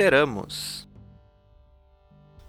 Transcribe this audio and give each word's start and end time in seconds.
Literamos! 0.00 0.88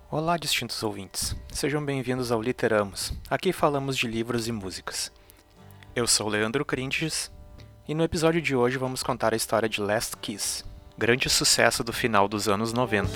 Olá, 0.09 0.37
distintos 0.37 0.81
ouvintes. 0.83 1.35
Sejam 1.51 1.83
bem-vindos 1.83 2.31
ao 2.31 2.41
Literamos. 2.41 3.11
Aqui 3.29 3.51
falamos 3.51 3.97
de 3.97 4.07
livros 4.07 4.47
e 4.47 4.53
músicas. 4.53 5.11
Eu 5.93 6.07
sou 6.07 6.29
Leandro 6.29 6.63
Cringes 6.63 7.29
e 7.85 7.93
no 7.93 8.05
episódio 8.05 8.41
de 8.41 8.55
hoje 8.55 8.77
vamos 8.77 9.03
contar 9.03 9.33
a 9.33 9.35
história 9.35 9.67
de 9.67 9.81
Last 9.81 10.15
Kiss, 10.21 10.63
grande 10.97 11.29
sucesso 11.29 11.83
do 11.83 11.91
final 11.91 12.25
dos 12.29 12.47
anos 12.47 12.71
90. 12.71 13.09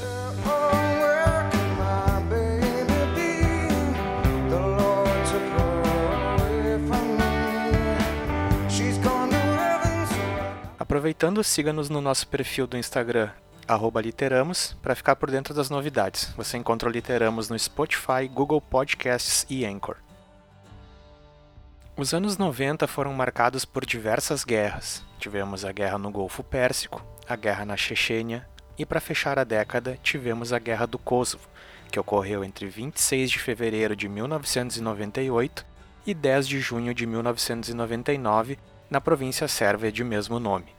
Aproveitando, 10.77 11.41
siga-nos 11.41 11.89
no 11.89 12.01
nosso 12.01 12.27
perfil 12.27 12.67
do 12.67 12.77
Instagram, 12.77 13.31
literamos, 14.03 14.77
para 14.81 14.95
ficar 14.95 15.15
por 15.15 15.31
dentro 15.31 15.53
das 15.53 15.69
novidades. 15.69 16.33
Você 16.37 16.57
encontra 16.57 16.87
o 16.87 16.91
Literamos 16.91 17.49
no 17.49 17.57
Spotify, 17.57 18.27
Google 18.31 18.61
Podcasts 18.61 19.45
e 19.49 19.65
Anchor. 19.65 19.97
Os 21.97 22.13
anos 22.13 22.37
90 22.37 22.87
foram 22.87 23.13
marcados 23.13 23.63
por 23.63 23.85
diversas 23.85 24.43
guerras. 24.43 25.03
Tivemos 25.17 25.63
a 25.63 25.71
guerra 25.71 25.97
no 25.97 26.11
Golfo 26.11 26.43
Pérsico, 26.43 27.01
a 27.27 27.35
guerra 27.35 27.65
na 27.65 27.77
Chechênia 27.77 28.45
e, 28.77 28.85
para 28.85 28.99
fechar 28.99 29.39
a 29.39 29.43
década, 29.45 29.97
tivemos 30.03 30.51
a 30.51 30.59
Guerra 30.59 30.85
do 30.85 30.99
Kosovo, 30.99 31.47
que 31.89 31.99
ocorreu 31.99 32.43
entre 32.43 32.67
26 32.67 33.31
de 33.31 33.39
fevereiro 33.39 33.95
de 33.95 34.09
1998 34.09 35.65
e 36.05 36.13
10 36.13 36.47
de 36.47 36.59
junho 36.59 36.93
de 36.93 37.05
1999, 37.05 38.59
na 38.89 38.99
província 38.99 39.47
sérvia 39.47 39.91
de 39.91 40.03
mesmo 40.03 40.39
nome. 40.39 40.74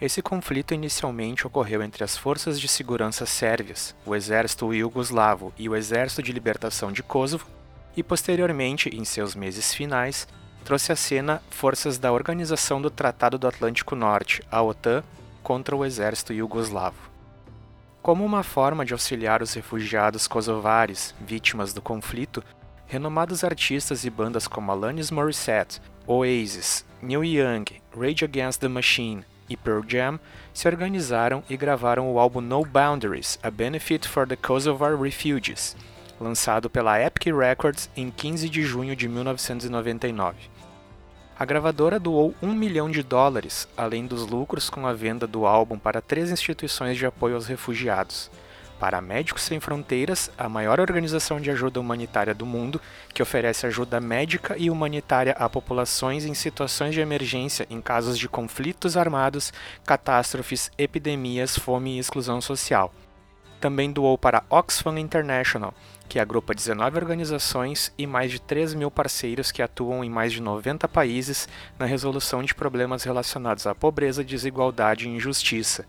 Esse 0.00 0.20
conflito 0.20 0.74
inicialmente 0.74 1.46
ocorreu 1.46 1.80
entre 1.82 2.02
as 2.02 2.16
forças 2.16 2.60
de 2.60 2.66
segurança 2.66 3.24
sérvias, 3.24 3.94
o 4.04 4.14
exército 4.14 4.74
iugoslavo 4.74 5.52
e 5.56 5.68
o 5.68 5.76
exército 5.76 6.22
de 6.22 6.32
libertação 6.32 6.90
de 6.90 7.02
Kosovo, 7.02 7.46
e 7.96 8.02
posteriormente, 8.02 8.88
em 8.88 9.04
seus 9.04 9.36
meses 9.36 9.72
finais, 9.72 10.26
trouxe 10.64 10.90
à 10.90 10.96
cena 10.96 11.40
forças 11.48 11.96
da 11.96 12.12
Organização 12.12 12.82
do 12.82 12.90
Tratado 12.90 13.38
do 13.38 13.46
Atlântico 13.46 13.94
Norte, 13.94 14.42
a 14.50 14.60
OTAN, 14.60 15.04
contra 15.44 15.76
o 15.76 15.84
exército 15.84 16.32
iugoslavo. 16.32 16.98
Como 18.02 18.24
uma 18.24 18.42
forma 18.42 18.84
de 18.84 18.92
auxiliar 18.92 19.42
os 19.42 19.54
refugiados 19.54 20.26
kosovares 20.26 21.14
vítimas 21.20 21.72
do 21.72 21.80
conflito, 21.80 22.42
renomados 22.86 23.44
artistas 23.44 24.04
e 24.04 24.10
bandas 24.10 24.48
como 24.48 24.72
Alanis 24.72 25.12
Morissette, 25.12 25.80
Oasis, 26.04 26.84
Neil 27.00 27.24
Young, 27.24 27.64
Rage 27.96 28.24
Against 28.24 28.60
the 28.60 28.68
Machine 28.68 29.24
e 29.48 29.56
Pearl 29.56 29.82
Jam 29.86 30.18
se 30.52 30.68
organizaram 30.68 31.42
e 31.48 31.56
gravaram 31.56 32.12
o 32.12 32.18
álbum 32.18 32.40
No 32.40 32.64
Boundaries, 32.64 33.38
A 33.42 33.50
Benefit 33.50 34.08
for 34.08 34.26
the 34.26 34.36
Kosovar 34.36 35.00
Refugees, 35.00 35.76
lançado 36.20 36.70
pela 36.70 37.00
Epic 37.00 37.34
Records 37.34 37.90
em 37.96 38.10
15 38.10 38.48
de 38.48 38.62
junho 38.62 38.94
de 38.94 39.08
1999. 39.08 40.36
A 41.36 41.44
gravadora 41.44 41.98
doou 41.98 42.32
um 42.40 42.54
milhão 42.54 42.88
de 42.88 43.02
dólares, 43.02 43.66
além 43.76 44.06
dos 44.06 44.26
lucros 44.26 44.70
com 44.70 44.86
a 44.86 44.92
venda 44.92 45.26
do 45.26 45.46
álbum 45.46 45.76
para 45.76 46.00
três 46.00 46.30
instituições 46.30 46.96
de 46.96 47.06
apoio 47.06 47.34
aos 47.34 47.46
refugiados, 47.48 48.30
para 48.78 49.00
Médicos 49.00 49.42
Sem 49.42 49.60
Fronteiras, 49.60 50.30
a 50.36 50.48
maior 50.48 50.80
organização 50.80 51.40
de 51.40 51.50
ajuda 51.50 51.80
humanitária 51.80 52.34
do 52.34 52.44
mundo, 52.44 52.80
que 53.12 53.22
oferece 53.22 53.66
ajuda 53.66 54.00
médica 54.00 54.56
e 54.58 54.70
humanitária 54.70 55.34
a 55.38 55.48
populações 55.48 56.24
em 56.24 56.34
situações 56.34 56.94
de 56.94 57.00
emergência 57.00 57.66
em 57.70 57.80
casos 57.80 58.18
de 58.18 58.28
conflitos 58.28 58.96
armados, 58.96 59.52
catástrofes, 59.86 60.70
epidemias, 60.76 61.58
fome 61.58 61.96
e 61.96 61.98
exclusão 61.98 62.40
social. 62.40 62.92
Também 63.60 63.90
doou 63.90 64.18
para 64.18 64.44
Oxfam 64.50 64.98
International, 64.98 65.72
que 66.08 66.18
agrupa 66.18 66.54
19 66.54 66.98
organizações 66.98 67.92
e 67.96 68.06
mais 68.06 68.30
de 68.30 68.40
3 68.40 68.74
mil 68.74 68.90
parceiros 68.90 69.50
que 69.50 69.62
atuam 69.62 70.04
em 70.04 70.10
mais 70.10 70.32
de 70.32 70.42
90 70.42 70.86
países 70.88 71.48
na 71.78 71.86
resolução 71.86 72.42
de 72.42 72.54
problemas 72.54 73.04
relacionados 73.04 73.66
à 73.66 73.74
pobreza, 73.74 74.22
desigualdade 74.22 75.08
e 75.08 75.10
injustiça. 75.10 75.86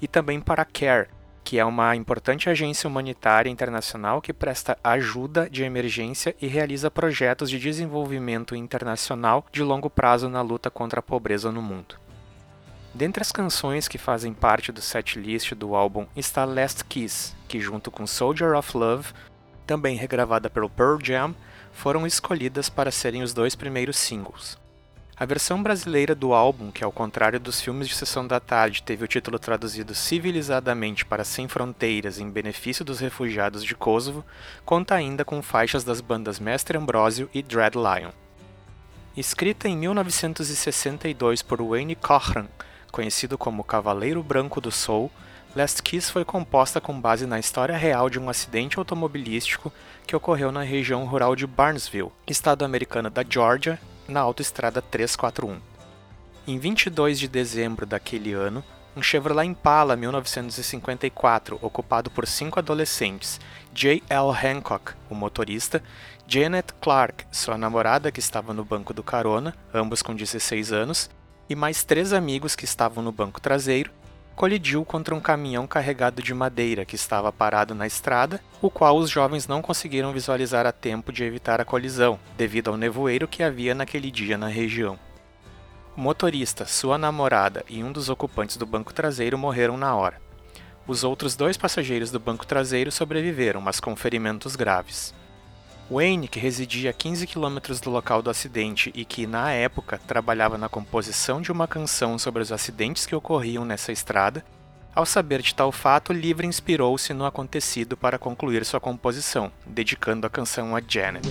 E 0.00 0.08
também 0.08 0.40
para 0.40 0.64
CARE, 0.64 1.08
que 1.48 1.58
é 1.58 1.64
uma 1.64 1.96
importante 1.96 2.50
agência 2.50 2.86
humanitária 2.86 3.48
internacional 3.48 4.20
que 4.20 4.34
presta 4.34 4.76
ajuda 4.84 5.48
de 5.48 5.64
emergência 5.64 6.36
e 6.42 6.46
realiza 6.46 6.90
projetos 6.90 7.48
de 7.48 7.58
desenvolvimento 7.58 8.54
internacional 8.54 9.46
de 9.50 9.62
longo 9.62 9.88
prazo 9.88 10.28
na 10.28 10.42
luta 10.42 10.70
contra 10.70 11.00
a 11.00 11.02
pobreza 11.02 11.50
no 11.50 11.62
mundo. 11.62 11.94
Dentre 12.92 13.22
as 13.22 13.32
canções 13.32 13.88
que 13.88 13.96
fazem 13.96 14.34
parte 14.34 14.70
do 14.70 14.82
setlist 14.82 15.54
do 15.54 15.74
álbum 15.74 16.06
está 16.14 16.44
Last 16.44 16.84
Kiss, 16.84 17.34
que 17.48 17.58
junto 17.58 17.90
com 17.90 18.06
Soldier 18.06 18.52
of 18.52 18.76
Love, 18.76 19.14
também 19.66 19.96
regravada 19.96 20.50
pelo 20.50 20.68
Pearl 20.68 20.98
Jam, 21.02 21.34
foram 21.72 22.06
escolhidas 22.06 22.68
para 22.68 22.90
serem 22.90 23.22
os 23.22 23.32
dois 23.32 23.54
primeiros 23.54 23.96
singles. 23.96 24.58
A 25.20 25.24
versão 25.24 25.60
brasileira 25.60 26.14
do 26.14 26.32
álbum, 26.32 26.70
que 26.70 26.84
ao 26.84 26.92
contrário 26.92 27.40
dos 27.40 27.60
filmes 27.60 27.88
de 27.88 27.94
sessão 27.96 28.24
da 28.24 28.38
tarde 28.38 28.84
teve 28.84 29.04
o 29.04 29.08
título 29.08 29.36
traduzido 29.36 29.92
civilizadamente 29.92 31.04
para 31.04 31.24
Sem 31.24 31.48
Fronteiras 31.48 32.20
em 32.20 32.30
benefício 32.30 32.84
dos 32.84 33.00
refugiados 33.00 33.64
de 33.64 33.74
Kosovo, 33.74 34.24
conta 34.64 34.94
ainda 34.94 35.24
com 35.24 35.42
faixas 35.42 35.82
das 35.82 36.00
bandas 36.00 36.38
Mestre 36.38 36.78
Ambrósio 36.78 37.28
e 37.34 37.42
Dread 37.42 37.76
Lion. 37.76 38.12
Escrita 39.16 39.68
em 39.68 39.76
1962 39.76 41.42
por 41.42 41.60
Wayne 41.60 41.96
Cochran, 41.96 42.46
conhecido 42.92 43.36
como 43.36 43.64
Cavaleiro 43.64 44.22
Branco 44.22 44.60
do 44.60 44.70
Soul, 44.70 45.10
Last 45.56 45.82
Kiss 45.82 46.12
foi 46.12 46.24
composta 46.24 46.80
com 46.80 47.00
base 47.00 47.26
na 47.26 47.40
história 47.40 47.76
real 47.76 48.08
de 48.08 48.20
um 48.20 48.30
acidente 48.30 48.78
automobilístico 48.78 49.72
que 50.06 50.14
ocorreu 50.14 50.52
na 50.52 50.62
região 50.62 51.04
rural 51.06 51.34
de 51.34 51.44
Barnesville, 51.44 52.12
estado 52.24 52.64
americano 52.64 53.10
da 53.10 53.24
Georgia, 53.28 53.80
na 54.08 54.20
Autoestrada 54.20 54.80
341. 54.80 55.60
Em 56.46 56.58
22 56.58 57.18
de 57.18 57.28
dezembro 57.28 57.84
daquele 57.84 58.32
ano, 58.32 58.64
um 58.96 59.02
Chevrolet 59.02 59.46
Impala 59.46 59.94
1954, 59.94 61.58
ocupado 61.62 62.10
por 62.10 62.26
cinco 62.26 62.58
adolescentes, 62.58 63.38
J. 63.72 64.02
L. 64.08 64.30
Hancock, 64.30 64.94
o 65.08 65.14
motorista, 65.14 65.82
Janet 66.26 66.72
Clark, 66.80 67.24
sua 67.30 67.56
namorada 67.56 68.10
que 68.10 68.18
estava 68.18 68.52
no 68.52 68.64
banco 68.64 68.92
do 68.92 69.02
carona, 69.02 69.54
ambos 69.72 70.02
com 70.02 70.14
16 70.14 70.72
anos, 70.72 71.10
e 71.48 71.54
mais 71.54 71.84
três 71.84 72.12
amigos 72.12 72.56
que 72.56 72.64
estavam 72.64 73.04
no 73.04 73.12
banco 73.12 73.40
traseiro, 73.40 73.90
colidiu 74.38 74.84
contra 74.84 75.16
um 75.16 75.20
caminhão 75.20 75.66
carregado 75.66 76.22
de 76.22 76.32
madeira 76.32 76.84
que 76.84 76.94
estava 76.94 77.32
parado 77.32 77.74
na 77.74 77.88
estrada, 77.88 78.40
o 78.62 78.70
qual 78.70 78.96
os 78.96 79.10
jovens 79.10 79.48
não 79.48 79.60
conseguiram 79.60 80.12
visualizar 80.12 80.64
a 80.64 80.70
tempo 80.70 81.12
de 81.12 81.24
evitar 81.24 81.60
a 81.60 81.64
colisão, 81.64 82.20
devido 82.36 82.70
ao 82.70 82.76
nevoeiro 82.76 83.26
que 83.26 83.42
havia 83.42 83.74
naquele 83.74 84.12
dia 84.12 84.38
na 84.38 84.46
região. 84.46 84.96
O 85.96 86.00
motorista, 86.00 86.66
sua 86.66 86.96
namorada 86.96 87.64
e 87.68 87.82
um 87.82 87.90
dos 87.90 88.08
ocupantes 88.08 88.56
do 88.56 88.64
banco 88.64 88.94
traseiro 88.94 89.36
morreram 89.36 89.76
na 89.76 89.96
hora. 89.96 90.22
Os 90.86 91.02
outros 91.02 91.34
dois 91.34 91.56
passageiros 91.56 92.12
do 92.12 92.20
banco 92.20 92.46
traseiro 92.46 92.92
sobreviveram, 92.92 93.60
mas 93.60 93.80
com 93.80 93.96
ferimentos 93.96 94.54
graves. 94.54 95.12
Wayne, 95.90 96.28
que 96.28 96.38
residia 96.38 96.90
a 96.90 96.92
15 96.92 97.26
quilômetros 97.26 97.80
do 97.80 97.90
local 97.90 98.20
do 98.20 98.30
acidente 98.30 98.92
e 98.94 99.04
que, 99.04 99.26
na 99.26 99.52
época, 99.52 99.98
trabalhava 100.06 100.58
na 100.58 100.68
composição 100.68 101.40
de 101.40 101.50
uma 101.50 101.66
canção 101.66 102.18
sobre 102.18 102.42
os 102.42 102.52
acidentes 102.52 103.06
que 103.06 103.14
ocorriam 103.14 103.64
nessa 103.64 103.90
estrada, 103.90 104.44
ao 104.98 105.06
saber 105.06 105.42
de 105.42 105.54
tal 105.54 105.70
fato, 105.70 106.12
Livre 106.12 106.44
inspirou-se 106.44 107.14
no 107.14 107.24
acontecido 107.24 107.96
para 107.96 108.18
concluir 108.18 108.64
sua 108.64 108.80
composição, 108.80 109.48
dedicando 109.64 110.26
a 110.26 110.30
canção 110.30 110.74
a 110.74 110.82
Janet. 110.86 111.24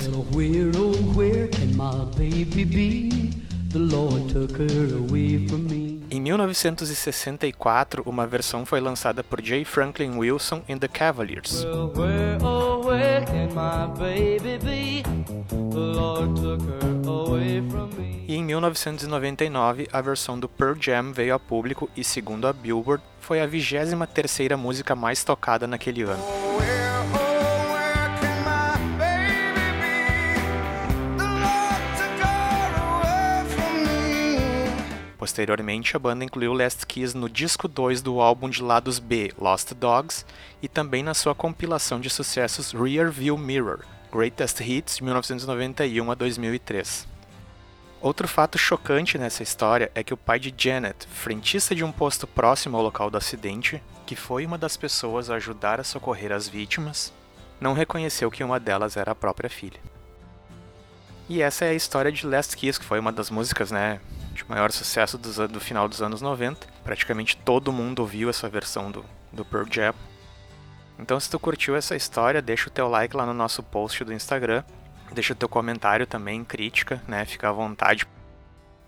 Em 6.09 6.21
1964, 6.21 8.03
uma 8.05 8.25
versão 8.25 8.65
foi 8.65 8.79
lançada 8.79 9.21
por 9.21 9.41
J. 9.41 9.65
Franklin 9.65 10.17
Wilson 10.17 10.63
and 10.69 10.77
the 10.77 10.87
Cavaliers. 10.87 11.65
E 18.27 18.35
em 18.35 18.43
1999, 18.43 19.87
a 19.91 20.01
versão 20.01 20.39
do 20.39 20.47
Pearl 20.47 20.75
Jam 20.79 21.11
veio 21.11 21.35
a 21.35 21.39
público 21.39 21.89
e, 21.95 22.03
segundo 22.03 22.47
a 22.47 22.53
Billboard, 22.53 23.03
foi 23.19 23.41
a 23.41 23.45
23 23.45 23.93
terceira 24.13 24.55
música 24.55 24.95
mais 24.95 25.23
tocada 25.23 25.67
naquele 25.67 26.03
ano. 26.03 26.46
Posteriormente, 35.27 35.93
a 35.93 35.99
banda 35.99 36.23
incluiu 36.23 36.53
Last 36.53 36.87
Kiss 36.87 37.13
no 37.13 37.29
disco 37.29 37.67
2 37.67 38.01
do 38.01 38.21
álbum 38.21 38.49
de 38.49 38.63
lados 38.63 38.97
B, 38.97 39.33
Lost 39.37 39.73
Dogs, 39.73 40.25
e 40.61 40.69
também 40.69 41.03
na 41.03 41.13
sua 41.13 41.35
compilação 41.35 41.99
de 41.99 42.09
sucessos 42.09 42.71
Rear 42.71 43.11
View 43.11 43.37
Mirror, 43.37 43.81
Greatest 44.09 44.61
Hits 44.61 44.95
de 44.95 45.03
1991 45.03 46.09
a 46.09 46.15
2003. 46.15 47.05
Outro 47.99 48.25
fato 48.25 48.57
chocante 48.57 49.17
nessa 49.17 49.43
história 49.43 49.91
é 49.93 50.01
que 50.01 50.13
o 50.13 50.17
pai 50.17 50.39
de 50.39 50.53
Janet, 50.57 51.05
frentista 51.09 51.75
de 51.75 51.83
um 51.83 51.91
posto 51.91 52.25
próximo 52.25 52.77
ao 52.77 52.83
local 52.83 53.09
do 53.09 53.17
acidente, 53.17 53.83
que 54.05 54.15
foi 54.15 54.45
uma 54.45 54.57
das 54.57 54.77
pessoas 54.77 55.29
a 55.29 55.35
ajudar 55.35 55.81
a 55.81 55.83
socorrer 55.83 56.31
as 56.31 56.47
vítimas, 56.47 57.11
não 57.59 57.73
reconheceu 57.73 58.31
que 58.31 58.45
uma 58.45 58.61
delas 58.61 58.95
era 58.95 59.11
a 59.11 59.15
própria 59.15 59.49
filha. 59.49 59.81
E 61.27 61.41
essa 61.41 61.65
é 61.65 61.71
a 61.71 61.73
história 61.73 62.13
de 62.13 62.25
Last 62.25 62.55
Kiss, 62.55 62.79
que 62.79 62.85
foi 62.85 62.97
uma 62.97 63.11
das 63.11 63.29
músicas 63.29 63.71
né, 63.71 63.99
de 64.37 64.49
maior 64.49 64.71
sucesso 64.71 65.17
do, 65.17 65.59
final 65.59 65.89
dos 65.89 66.01
anos 66.01 66.21
90. 66.21 66.65
Praticamente 66.83 67.35
todo 67.35 67.73
mundo 67.73 67.99
ouviu 67.99 68.29
essa 68.29 68.47
versão 68.47 68.89
do, 68.89 69.03
do 69.33 69.43
Pearl 69.43 69.67
Jam. 69.69 69.93
Então 70.97 71.19
se 71.19 71.29
tu 71.29 71.39
curtiu 71.39 71.75
essa 71.75 71.95
história, 71.95 72.41
deixa 72.41 72.69
o 72.69 72.71
teu 72.71 72.87
like 72.87 73.15
lá 73.15 73.25
no 73.25 73.33
nosso 73.33 73.61
post 73.61 74.03
do 74.03 74.13
Instagram 74.13 74.63
Deixa 75.11 75.33
o 75.33 75.35
teu 75.35 75.47
comentário 75.47 76.05
também, 76.05 76.43
crítica, 76.43 77.01
né? 77.07 77.25
Fica 77.25 77.49
à 77.49 77.51
vontade. 77.51 78.07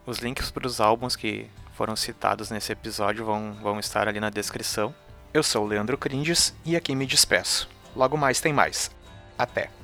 Os 0.05 0.19
links 0.19 0.51
para 0.51 0.67
os 0.67 0.81
álbuns 0.81 1.15
que 1.15 1.49
foram 1.73 1.95
citados 1.95 2.51
nesse 2.51 2.71
episódio 2.71 3.25
vão, 3.25 3.53
vão 3.61 3.79
estar 3.79 4.07
ali 4.07 4.19
na 4.19 4.29
descrição. 4.29 4.93
Eu 5.33 5.43
sou 5.43 5.63
o 5.63 5.67
Leandro 5.67 5.97
Crindes 5.97 6.53
e 6.65 6.75
aqui 6.75 6.95
me 6.95 7.05
despeço. 7.05 7.69
Logo 7.95 8.17
mais 8.17 8.41
tem 8.41 8.51
mais. 8.51 8.91
Até! 9.37 9.78